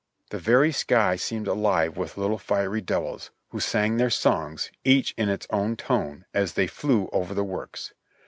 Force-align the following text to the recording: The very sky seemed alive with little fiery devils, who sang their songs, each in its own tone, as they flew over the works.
The 0.31 0.39
very 0.39 0.71
sky 0.71 1.15
seemed 1.15 1.47
alive 1.47 1.95
with 1.95 2.17
little 2.17 2.39
fiery 2.39 2.81
devils, 2.81 3.29
who 3.49 3.59
sang 3.59 3.97
their 3.97 4.09
songs, 4.09 4.71
each 4.83 5.13
in 5.15 5.29
its 5.29 5.45
own 5.51 5.75
tone, 5.75 6.25
as 6.33 6.53
they 6.55 6.65
flew 6.65 7.07
over 7.13 7.35
the 7.35 7.43
works. 7.43 7.93